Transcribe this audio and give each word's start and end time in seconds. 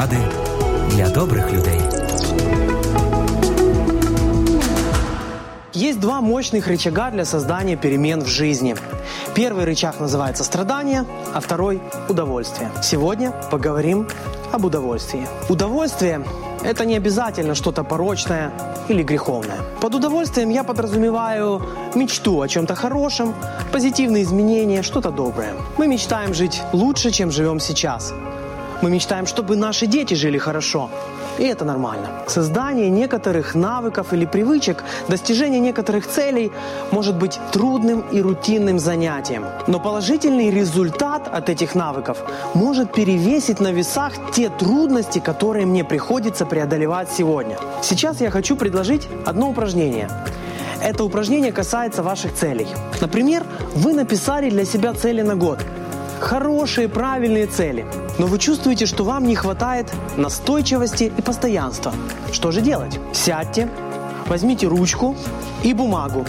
Поради 0.00 0.16
для 0.92 1.10
добрих 1.10 1.52
людей. 1.52 1.78
Есть 5.74 6.00
два 6.00 6.22
мощных 6.22 6.66
рычага 6.68 7.10
для 7.10 7.26
создания 7.26 7.76
перемен 7.76 8.22
в 8.22 8.26
жизни. 8.26 8.76
Первый 9.34 9.66
рычаг 9.66 10.00
называется 10.00 10.42
страдание, 10.42 11.04
а 11.34 11.40
второй– 11.40 11.82
удовольствие. 12.08 12.70
Сегодня 12.82 13.34
поговорим 13.50 14.08
об 14.52 14.64
удовольствии. 14.64 15.26
Удовольствие– 15.50 16.24
это 16.64 16.86
не 16.86 16.96
обязательно 16.96 17.54
что-то 17.54 17.84
порочное 17.84 18.52
или 18.88 19.02
греховное. 19.02 19.58
Под 19.82 19.94
удовольствием 19.94 20.48
я 20.48 20.64
подразумеваю 20.64 21.60
мечту 21.94 22.40
о 22.40 22.48
чем-то 22.48 22.74
хорошем, 22.74 23.34
позитивные 23.70 24.22
изменения, 24.22 24.82
что-то 24.82 25.10
доброе. 25.10 25.52
Мы 25.76 25.88
мечтаем 25.88 26.32
жить 26.32 26.62
лучше, 26.72 27.10
чем 27.10 27.30
живем 27.30 27.60
сейчас. 27.60 28.14
Мы 28.82 28.90
мечтаем, 28.90 29.26
чтобы 29.26 29.56
наши 29.56 29.86
дети 29.86 30.14
жили 30.14 30.38
хорошо. 30.38 30.90
И 31.38 31.44
это 31.44 31.64
нормально. 31.64 32.08
Создание 32.26 32.88
некоторых 32.88 33.54
навыков 33.54 34.12
или 34.12 34.24
привычек, 34.24 34.82
достижение 35.08 35.60
некоторых 35.60 36.06
целей 36.06 36.50
может 36.90 37.16
быть 37.16 37.38
трудным 37.52 38.00
и 38.12 38.22
рутинным 38.22 38.78
занятием. 38.78 39.44
Но 39.66 39.80
положительный 39.80 40.50
результат 40.50 41.28
от 41.28 41.50
этих 41.50 41.74
навыков 41.74 42.18
может 42.54 42.92
перевесить 42.92 43.60
на 43.60 43.72
весах 43.72 44.12
те 44.32 44.48
трудности, 44.48 45.18
которые 45.18 45.66
мне 45.66 45.84
приходится 45.84 46.46
преодолевать 46.46 47.10
сегодня. 47.10 47.58
Сейчас 47.82 48.20
я 48.20 48.30
хочу 48.30 48.56
предложить 48.56 49.08
одно 49.26 49.50
упражнение. 49.50 50.08
Это 50.82 51.04
упражнение 51.04 51.52
касается 51.52 52.02
ваших 52.02 52.34
целей. 52.34 52.66
Например, 53.00 53.44
вы 53.74 53.92
написали 53.92 54.48
для 54.48 54.64
себя 54.64 54.94
цели 54.94 55.20
на 55.20 55.36
год– 55.36 55.58
хорошие, 56.20 56.88
правильные 56.88 57.46
цели, 57.46 57.86
но 58.18 58.26
вы 58.26 58.38
чувствуете, 58.38 58.86
что 58.86 59.04
вам 59.04 59.26
не 59.26 59.34
хватает 59.34 59.86
настойчивости 60.16 61.12
и 61.16 61.22
постоянства. 61.22 61.92
Что 62.32 62.52
же 62.52 62.60
делать? 62.60 62.98
Сядьте, 63.12 63.68
возьмите 64.26 64.66
ручку 64.68 65.16
и 65.64 65.72
бумагу. 65.72 66.24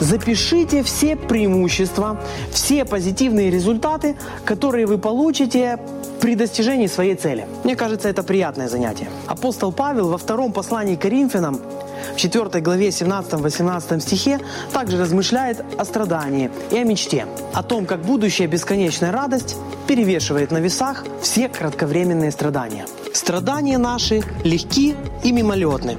Запишите 0.00 0.82
все 0.82 1.16
преимущества, 1.16 2.20
все 2.52 2.84
позитивные 2.84 3.50
результаты, 3.50 4.16
которые 4.44 4.86
вы 4.86 4.98
получите 4.98 5.78
при 6.20 6.36
достижении 6.36 6.86
своей 6.86 7.14
цели. 7.14 7.46
Мне 7.64 7.74
кажется, 7.74 8.08
это 8.08 8.22
приятное 8.22 8.68
занятие. 8.68 9.08
Апостол 9.26 9.72
Павел 9.72 10.08
во 10.08 10.18
втором 10.18 10.52
послании 10.52 10.94
к 10.94 11.02
Коринфянам 11.02 11.60
в 12.14 12.16
4 12.16 12.60
главе 12.60 12.88
17-18 12.88 14.00
стихе 14.00 14.40
также 14.72 14.98
размышляет 14.98 15.64
о 15.78 15.84
страдании 15.84 16.50
и 16.70 16.78
о 16.78 16.84
мечте, 16.84 17.26
о 17.52 17.62
том, 17.62 17.86
как 17.86 18.02
будущая 18.02 18.46
бесконечная 18.46 19.12
радость 19.12 19.56
перевешивает 19.86 20.50
на 20.50 20.58
весах 20.58 21.04
все 21.22 21.48
кратковременные 21.48 22.30
страдания. 22.30 22.86
Страдания 23.12 23.78
наши 23.78 24.22
легки 24.44 24.94
и 25.24 25.32
мимолетны, 25.32 25.96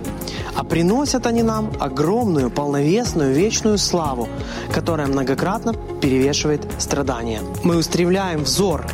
а 0.55 0.63
приносят 0.63 1.25
они 1.25 1.43
нам 1.43 1.71
огромную, 1.79 2.49
полновесную, 2.49 3.33
вечную 3.33 3.77
славу, 3.77 4.29
которая 4.73 5.07
многократно 5.07 5.73
перевешивает 6.01 6.61
страдания. 6.77 7.41
Мы 7.63 7.77
устремляем 7.77 8.43
взор 8.43 8.85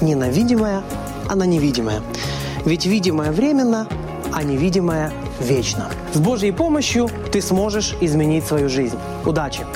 не 0.00 0.14
на 0.14 0.28
видимое, 0.30 0.82
а 1.28 1.34
на 1.34 1.44
невидимое. 1.44 2.02
Ведь 2.64 2.86
видимое 2.86 3.32
временно, 3.32 3.86
а 4.32 4.42
невидимое 4.42 5.12
вечно. 5.40 5.90
С 6.12 6.18
Божьей 6.18 6.52
помощью 6.52 7.08
ты 7.32 7.40
сможешь 7.40 7.94
изменить 8.00 8.44
свою 8.44 8.68
жизнь. 8.68 8.98
Удачи! 9.24 9.66